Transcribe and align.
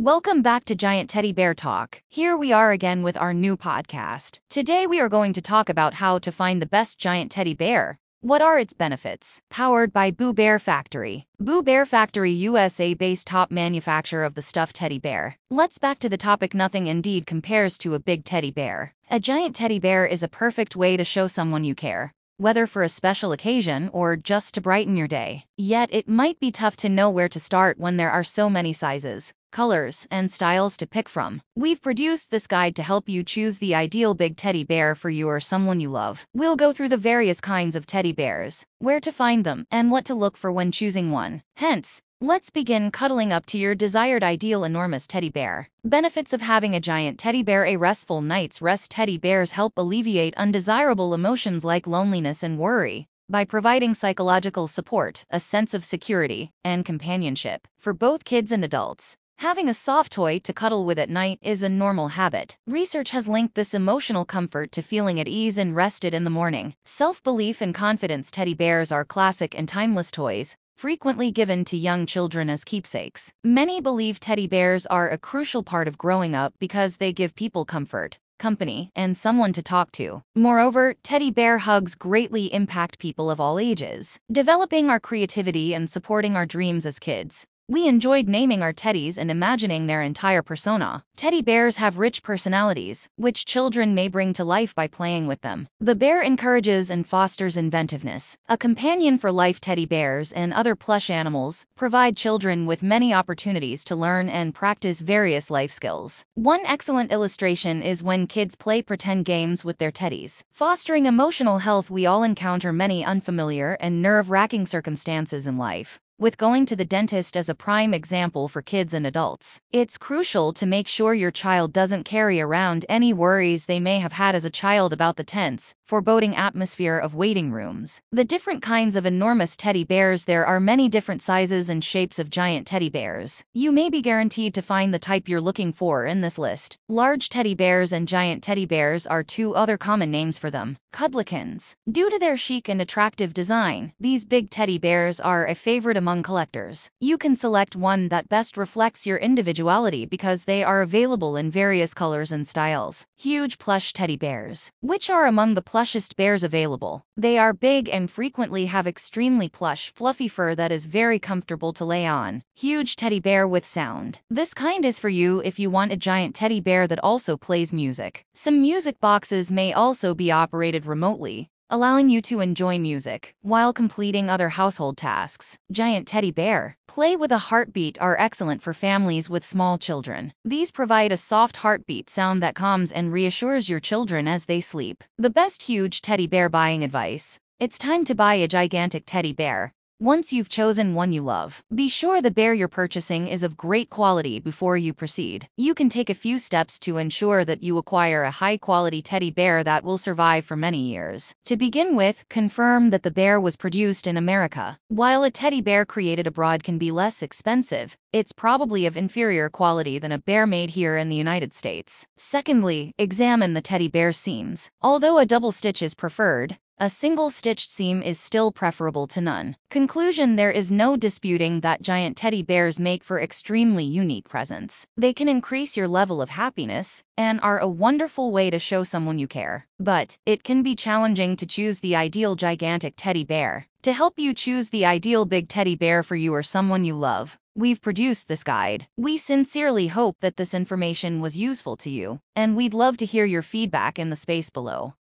Welcome 0.00 0.42
back 0.42 0.64
to 0.66 0.76
Giant 0.76 1.10
Teddy 1.10 1.32
Bear 1.32 1.54
Talk. 1.54 2.02
Here 2.08 2.36
we 2.36 2.52
are 2.52 2.70
again 2.70 3.02
with 3.02 3.16
our 3.16 3.34
new 3.34 3.56
podcast. 3.56 4.38
Today 4.48 4.86
we 4.86 5.00
are 5.00 5.08
going 5.08 5.32
to 5.32 5.42
talk 5.42 5.68
about 5.68 5.94
how 5.94 6.20
to 6.20 6.30
find 6.30 6.62
the 6.62 6.66
best 6.66 7.00
giant 7.00 7.32
teddy 7.32 7.52
bear. 7.52 7.98
What 8.20 8.40
are 8.40 8.60
its 8.60 8.72
benefits? 8.72 9.40
Powered 9.50 9.92
by 9.92 10.12
Boo 10.12 10.32
Bear 10.32 10.60
Factory. 10.60 11.26
Boo 11.40 11.64
Bear 11.64 11.84
Factory 11.84 12.30
USA 12.30 12.94
based 12.94 13.26
top 13.26 13.50
manufacturer 13.50 14.22
of 14.22 14.36
the 14.36 14.40
stuffed 14.40 14.76
teddy 14.76 15.00
bear. 15.00 15.36
Let's 15.50 15.78
back 15.78 15.98
to 15.98 16.08
the 16.08 16.16
topic 16.16 16.54
nothing 16.54 16.86
indeed 16.86 17.26
compares 17.26 17.76
to 17.78 17.94
a 17.94 17.98
big 17.98 18.24
teddy 18.24 18.52
bear. 18.52 18.94
A 19.10 19.18
giant 19.18 19.56
teddy 19.56 19.80
bear 19.80 20.06
is 20.06 20.22
a 20.22 20.28
perfect 20.28 20.76
way 20.76 20.96
to 20.96 21.02
show 21.02 21.26
someone 21.26 21.64
you 21.64 21.74
care 21.74 22.12
whether 22.40 22.68
for 22.68 22.84
a 22.84 22.88
special 22.88 23.32
occasion 23.32 23.90
or 23.92 24.14
just 24.16 24.54
to 24.54 24.60
brighten 24.60 24.96
your 24.96 25.08
day. 25.08 25.44
Yet 25.56 25.88
it 25.92 26.08
might 26.08 26.38
be 26.38 26.52
tough 26.52 26.76
to 26.76 26.88
know 26.88 27.10
where 27.10 27.28
to 27.28 27.40
start 27.40 27.80
when 27.80 27.96
there 27.96 28.12
are 28.12 28.22
so 28.22 28.48
many 28.48 28.72
sizes, 28.72 29.34
colors, 29.50 30.06
and 30.10 30.30
styles 30.30 30.76
to 30.76 30.86
pick 30.86 31.08
from. 31.08 31.42
We've 31.54 31.80
produced 31.82 32.30
this 32.30 32.46
guide 32.46 32.74
to 32.76 32.82
help 32.82 33.08
you 33.08 33.22
choose 33.22 33.58
the 33.58 33.74
ideal 33.74 34.14
big 34.14 34.36
teddy 34.36 34.64
bear 34.64 34.94
for 34.94 35.10
you 35.10 35.28
or 35.28 35.40
someone 35.40 35.80
you 35.80 35.90
love. 35.90 36.26
We'll 36.34 36.56
go 36.56 36.72
through 36.72 36.88
the 36.88 36.96
various 36.96 37.40
kinds 37.40 37.76
of 37.76 37.86
teddy 37.86 38.12
bears, 38.12 38.66
where 38.78 39.00
to 39.00 39.12
find 39.12 39.44
them, 39.44 39.66
and 39.70 39.90
what 39.90 40.04
to 40.06 40.14
look 40.14 40.36
for 40.36 40.52
when 40.52 40.72
choosing 40.72 41.10
one. 41.10 41.42
Hence, 41.56 42.02
Let's 42.20 42.50
begin 42.50 42.90
cuddling 42.90 43.32
up 43.32 43.46
to 43.46 43.58
your 43.58 43.76
desired 43.76 44.24
ideal 44.24 44.64
enormous 44.64 45.06
teddy 45.06 45.30
bear. 45.30 45.68
Benefits 45.84 46.32
of 46.32 46.40
having 46.40 46.74
a 46.74 46.80
giant 46.80 47.16
teddy 47.16 47.44
bear 47.44 47.64
A 47.64 47.76
restful 47.76 48.22
night's 48.22 48.60
rest 48.60 48.90
teddy 48.90 49.18
bears 49.18 49.52
help 49.52 49.74
alleviate 49.76 50.34
undesirable 50.36 51.14
emotions 51.14 51.64
like 51.64 51.86
loneliness 51.86 52.42
and 52.42 52.58
worry 52.58 53.06
by 53.30 53.44
providing 53.44 53.92
psychological 53.92 54.66
support, 54.66 55.26
a 55.30 55.38
sense 55.38 55.74
of 55.74 55.84
security, 55.84 56.50
and 56.64 56.84
companionship 56.84 57.68
for 57.78 57.92
both 57.92 58.24
kids 58.24 58.50
and 58.50 58.64
adults. 58.64 59.16
Having 59.38 59.68
a 59.68 59.74
soft 59.74 60.10
toy 60.10 60.40
to 60.40 60.52
cuddle 60.52 60.84
with 60.84 60.98
at 60.98 61.08
night 61.08 61.38
is 61.42 61.62
a 61.62 61.68
normal 61.68 62.08
habit. 62.08 62.56
Research 62.66 63.10
has 63.10 63.28
linked 63.28 63.54
this 63.54 63.72
emotional 63.72 64.24
comfort 64.24 64.72
to 64.72 64.82
feeling 64.82 65.20
at 65.20 65.28
ease 65.28 65.56
and 65.56 65.76
rested 65.76 66.12
in 66.12 66.24
the 66.24 66.30
morning. 66.30 66.74
Self 66.84 67.22
belief 67.22 67.60
and 67.60 67.72
confidence 67.72 68.32
teddy 68.32 68.52
bears 68.52 68.90
are 68.90 69.04
classic 69.04 69.56
and 69.56 69.68
timeless 69.68 70.10
toys, 70.10 70.56
frequently 70.76 71.30
given 71.30 71.64
to 71.66 71.76
young 71.76 72.04
children 72.04 72.50
as 72.50 72.64
keepsakes. 72.64 73.32
Many 73.44 73.80
believe 73.80 74.18
teddy 74.18 74.48
bears 74.48 74.86
are 74.86 75.08
a 75.08 75.16
crucial 75.16 75.62
part 75.62 75.86
of 75.86 75.98
growing 75.98 76.34
up 76.34 76.52
because 76.58 76.96
they 76.96 77.12
give 77.12 77.36
people 77.36 77.64
comfort, 77.64 78.18
company, 78.40 78.90
and 78.96 79.16
someone 79.16 79.52
to 79.52 79.62
talk 79.62 79.92
to. 79.92 80.24
Moreover, 80.34 80.94
teddy 81.04 81.30
bear 81.30 81.58
hugs 81.58 81.94
greatly 81.94 82.52
impact 82.52 82.98
people 82.98 83.30
of 83.30 83.38
all 83.38 83.60
ages, 83.60 84.18
developing 84.32 84.90
our 84.90 84.98
creativity 84.98 85.74
and 85.74 85.88
supporting 85.88 86.34
our 86.34 86.44
dreams 86.44 86.84
as 86.84 86.98
kids. 86.98 87.46
We 87.70 87.86
enjoyed 87.86 88.28
naming 88.28 88.62
our 88.62 88.72
teddies 88.72 89.18
and 89.18 89.30
imagining 89.30 89.86
their 89.88 90.00
entire 90.00 90.40
persona. 90.40 91.04
Teddy 91.16 91.42
bears 91.42 91.76
have 91.76 91.98
rich 91.98 92.22
personalities, 92.22 93.10
which 93.16 93.44
children 93.44 93.94
may 93.94 94.08
bring 94.08 94.32
to 94.32 94.44
life 94.44 94.74
by 94.74 94.86
playing 94.86 95.26
with 95.26 95.42
them. 95.42 95.68
The 95.78 95.94
bear 95.94 96.22
encourages 96.22 96.88
and 96.88 97.06
fosters 97.06 97.58
inventiveness. 97.58 98.38
A 98.48 98.56
companion 98.56 99.18
for 99.18 99.30
life 99.30 99.60
teddy 99.60 99.84
bears 99.84 100.32
and 100.32 100.54
other 100.54 100.74
plush 100.74 101.10
animals 101.10 101.66
provide 101.76 102.16
children 102.16 102.64
with 102.64 102.82
many 102.82 103.12
opportunities 103.12 103.84
to 103.84 103.94
learn 103.94 104.30
and 104.30 104.54
practice 104.54 105.00
various 105.00 105.50
life 105.50 105.70
skills. 105.70 106.24
One 106.36 106.64
excellent 106.64 107.12
illustration 107.12 107.82
is 107.82 108.02
when 108.02 108.26
kids 108.26 108.54
play 108.54 108.80
pretend 108.80 109.26
games 109.26 109.62
with 109.62 109.76
their 109.76 109.92
teddies. 109.92 110.40
Fostering 110.54 111.04
emotional 111.04 111.58
health 111.58 111.90
we 111.90 112.06
all 112.06 112.22
encounter 112.22 112.72
many 112.72 113.04
unfamiliar 113.04 113.76
and 113.78 114.00
nerve-wracking 114.00 114.64
circumstances 114.64 115.46
in 115.46 115.58
life 115.58 116.00
with 116.18 116.36
going 116.36 116.66
to 116.66 116.74
the 116.74 116.84
dentist 116.84 117.36
as 117.36 117.48
a 117.48 117.54
prime 117.54 117.94
example 117.94 118.48
for 118.48 118.60
kids 118.60 118.92
and 118.92 119.06
adults. 119.06 119.60
It's 119.72 119.96
crucial 119.96 120.52
to 120.54 120.66
make 120.66 120.88
sure 120.88 121.14
your 121.14 121.30
child 121.30 121.72
doesn't 121.72 122.02
carry 122.02 122.40
around 122.40 122.84
any 122.88 123.12
worries 123.12 123.66
they 123.66 123.78
may 123.78 124.00
have 124.00 124.12
had 124.12 124.34
as 124.34 124.44
a 124.44 124.50
child 124.50 124.92
about 124.92 125.16
the 125.16 125.22
tense, 125.22 125.76
foreboding 125.86 126.34
atmosphere 126.34 126.98
of 126.98 127.14
waiting 127.14 127.52
rooms. 127.52 128.00
The 128.10 128.24
different 128.24 128.62
kinds 128.62 128.96
of 128.96 129.06
enormous 129.06 129.56
teddy 129.56 129.84
bears 129.84 130.24
There 130.24 130.44
are 130.44 130.58
many 130.58 130.88
different 130.88 131.22
sizes 131.22 131.70
and 131.70 131.84
shapes 131.84 132.18
of 132.18 132.30
giant 132.30 132.66
teddy 132.66 132.88
bears. 132.88 133.44
You 133.54 133.70
may 133.70 133.88
be 133.88 134.02
guaranteed 134.02 134.54
to 134.54 134.62
find 134.62 134.92
the 134.92 134.98
type 134.98 135.28
you're 135.28 135.40
looking 135.40 135.72
for 135.72 136.04
in 136.04 136.20
this 136.20 136.36
list. 136.36 136.78
Large 136.88 137.28
teddy 137.28 137.54
bears 137.54 137.92
and 137.92 138.08
giant 138.08 138.42
teddy 138.42 138.66
bears 138.66 139.06
are 139.06 139.22
two 139.22 139.54
other 139.54 139.78
common 139.78 140.10
names 140.10 140.36
for 140.36 140.50
them. 140.50 140.78
Cuddlykins. 140.92 141.74
Due 141.90 142.10
to 142.10 142.18
their 142.18 142.36
chic 142.36 142.68
and 142.68 142.80
attractive 142.80 143.32
design, 143.32 143.92
these 144.00 144.24
big 144.24 144.50
teddy 144.50 144.78
bears 144.78 145.20
are 145.20 145.46
a 145.46 145.54
favorite 145.54 145.96
among 145.96 146.07
among 146.08 146.22
collectors. 146.22 146.88
You 147.00 147.18
can 147.18 147.36
select 147.36 147.76
one 147.76 148.08
that 148.08 148.30
best 148.30 148.56
reflects 148.56 149.06
your 149.06 149.18
individuality 149.18 150.06
because 150.06 150.44
they 150.44 150.64
are 150.64 150.80
available 150.80 151.36
in 151.36 151.50
various 151.50 151.92
colors 151.92 152.32
and 152.32 152.46
styles. 152.46 153.04
Huge 153.18 153.58
plush 153.58 153.92
teddy 153.92 154.16
bears, 154.16 154.70
which 154.80 155.10
are 155.10 155.26
among 155.26 155.52
the 155.52 155.68
plushest 155.70 156.16
bears 156.16 156.42
available. 156.42 157.02
They 157.14 157.36
are 157.36 157.52
big 157.52 157.90
and 157.90 158.10
frequently 158.10 158.66
have 158.66 158.86
extremely 158.86 159.50
plush, 159.50 159.92
fluffy 159.94 160.28
fur 160.28 160.54
that 160.54 160.72
is 160.72 160.86
very 160.86 161.18
comfortable 161.18 161.74
to 161.74 161.84
lay 161.84 162.06
on. 162.06 162.42
Huge 162.56 162.96
teddy 162.96 163.20
bear 163.20 163.46
with 163.46 163.66
sound. 163.66 164.20
This 164.30 164.54
kind 164.54 164.86
is 164.86 164.98
for 164.98 165.10
you 165.10 165.42
if 165.44 165.58
you 165.58 165.68
want 165.68 165.92
a 165.92 165.96
giant 165.96 166.34
teddy 166.34 166.60
bear 166.60 166.86
that 166.86 167.04
also 167.04 167.36
plays 167.36 167.70
music. 167.70 168.24
Some 168.34 168.62
music 168.62 168.98
boxes 168.98 169.52
may 169.52 169.74
also 169.74 170.14
be 170.14 170.32
operated 170.32 170.86
remotely, 170.86 171.50
allowing 171.70 172.08
you 172.08 172.22
to 172.22 172.40
enjoy 172.40 172.78
music 172.78 173.34
while 173.42 173.72
completing 173.72 174.30
other 174.30 174.50
household 174.50 174.96
tasks. 174.96 175.58
Giant 175.70 176.06
teddy 176.06 176.30
bear. 176.30 176.76
Play 176.86 177.16
with 177.16 177.32
a 177.32 177.46
heartbeat 177.48 177.98
are 178.00 178.18
excellent 178.18 178.62
for 178.62 178.72
families 178.72 179.28
with 179.28 179.44
small 179.44 179.78
children. 179.78 180.32
These 180.44 180.70
provide 180.70 181.12
a 181.12 181.16
soft 181.16 181.58
heartbeat 181.58 182.08
sound 182.08 182.42
that 182.42 182.54
calms 182.54 182.90
and 182.90 183.12
reassures 183.12 183.68
your 183.68 183.80
children 183.80 184.26
as 184.26 184.46
they 184.46 184.60
sleep. 184.60 185.04
The 185.18 185.30
best 185.30 185.62
huge 185.62 186.00
teddy 186.00 186.26
bear 186.26 186.48
buying 186.48 186.82
advice. 186.82 187.38
It's 187.60 187.78
time 187.78 188.04
to 188.04 188.14
buy 188.14 188.34
a 188.34 188.46
gigantic 188.46 189.04
teddy 189.04 189.32
bear. 189.32 189.74
Once 190.00 190.32
you've 190.32 190.48
chosen 190.48 190.94
one 190.94 191.12
you 191.12 191.20
love, 191.20 191.60
be 191.74 191.88
sure 191.88 192.22
the 192.22 192.30
bear 192.30 192.54
you're 192.54 192.68
purchasing 192.68 193.26
is 193.26 193.42
of 193.42 193.56
great 193.56 193.90
quality 193.90 194.38
before 194.38 194.76
you 194.76 194.94
proceed. 194.94 195.48
You 195.56 195.74
can 195.74 195.88
take 195.88 196.08
a 196.08 196.14
few 196.14 196.38
steps 196.38 196.78
to 196.80 196.98
ensure 196.98 197.44
that 197.44 197.64
you 197.64 197.76
acquire 197.78 198.22
a 198.22 198.30
high-quality 198.30 199.02
teddy 199.02 199.32
bear 199.32 199.64
that 199.64 199.82
will 199.82 199.98
survive 199.98 200.44
for 200.44 200.54
many 200.54 200.78
years. 200.78 201.34
To 201.46 201.56
begin 201.56 201.96
with, 201.96 202.24
confirm 202.30 202.90
that 202.90 203.02
the 203.02 203.10
bear 203.10 203.40
was 203.40 203.56
produced 203.56 204.06
in 204.06 204.16
America. 204.16 204.78
While 204.86 205.24
a 205.24 205.32
teddy 205.32 205.60
bear 205.60 205.84
created 205.84 206.28
abroad 206.28 206.62
can 206.62 206.78
be 206.78 206.92
less 206.92 207.20
expensive, 207.20 207.96
it's 208.12 208.30
probably 208.30 208.86
of 208.86 208.96
inferior 208.96 209.48
quality 209.48 209.98
than 209.98 210.12
a 210.12 210.20
bear 210.20 210.46
made 210.46 210.70
here 210.70 210.96
in 210.96 211.08
the 211.08 211.16
United 211.16 211.52
States. 211.52 212.06
Secondly, 212.16 212.94
examine 212.98 213.54
the 213.54 213.60
teddy 213.60 213.88
bear 213.88 214.12
seams. 214.12 214.70
Although 214.80 215.18
a 215.18 215.26
double 215.26 215.50
stitch 215.50 215.82
is 215.82 215.94
preferred, 215.94 216.56
a 216.80 216.88
single 216.88 217.28
stitched 217.28 217.72
seam 217.72 218.00
is 218.00 218.20
still 218.20 218.52
preferable 218.52 219.08
to 219.08 219.20
none. 219.20 219.56
Conclusion 219.68 220.36
There 220.36 220.50
is 220.50 220.70
no 220.70 220.96
disputing 220.96 221.60
that 221.60 221.82
giant 221.82 222.16
teddy 222.16 222.40
bears 222.40 222.78
make 222.78 223.02
for 223.02 223.20
extremely 223.20 223.82
unique 223.82 224.28
presents. 224.28 224.86
They 224.96 225.12
can 225.12 225.28
increase 225.28 225.76
your 225.76 225.88
level 225.88 226.22
of 226.22 226.30
happiness 226.30 227.02
and 227.16 227.40
are 227.40 227.58
a 227.58 227.66
wonderful 227.66 228.30
way 228.30 228.48
to 228.50 228.60
show 228.60 228.84
someone 228.84 229.18
you 229.18 229.26
care. 229.26 229.66
But 229.80 230.18
it 230.24 230.44
can 230.44 230.62
be 230.62 230.76
challenging 230.76 231.34
to 231.36 231.46
choose 231.46 231.80
the 231.80 231.96
ideal 231.96 232.36
gigantic 232.36 232.94
teddy 232.96 233.24
bear. 233.24 233.66
To 233.82 233.92
help 233.92 234.14
you 234.16 234.32
choose 234.32 234.68
the 234.68 234.86
ideal 234.86 235.24
big 235.24 235.48
teddy 235.48 235.74
bear 235.74 236.04
for 236.04 236.14
you 236.14 236.32
or 236.32 236.44
someone 236.44 236.84
you 236.84 236.94
love, 236.94 237.38
We've 237.58 237.82
produced 237.82 238.28
this 238.28 238.44
guide. 238.44 238.86
We 238.96 239.18
sincerely 239.18 239.88
hope 239.88 240.18
that 240.20 240.36
this 240.36 240.54
information 240.54 241.20
was 241.20 241.36
useful 241.36 241.76
to 241.78 241.90
you, 241.90 242.20
and 242.36 242.54
we'd 242.54 242.72
love 242.72 242.96
to 242.98 243.04
hear 243.04 243.24
your 243.24 243.42
feedback 243.42 243.98
in 243.98 244.10
the 244.10 244.14
space 244.14 244.48
below. 244.48 244.94